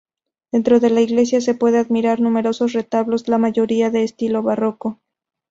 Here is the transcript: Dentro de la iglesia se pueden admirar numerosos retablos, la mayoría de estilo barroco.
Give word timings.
Dentro 0.51 0.79
de 0.79 0.89
la 0.89 1.01
iglesia 1.01 1.41
se 1.41 1.53
pueden 1.53 1.79
admirar 1.79 2.21
numerosos 2.21 2.73
retablos, 2.73 3.27
la 3.27 3.37
mayoría 3.37 3.91
de 3.91 4.03
estilo 4.03 4.41
barroco. 4.41 4.99